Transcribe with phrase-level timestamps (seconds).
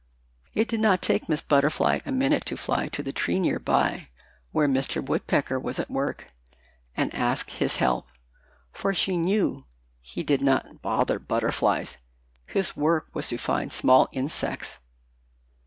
[0.55, 4.07] It did not take Miss Butterfly a minute to fly to the tree near by
[4.51, 4.99] where Mr.
[4.99, 6.31] Woodpecker was at work
[6.97, 8.07] and ask his help,
[8.71, 9.65] for she knew
[10.01, 11.97] he did not bother butterflies.
[12.47, 14.79] His work was to find small insects.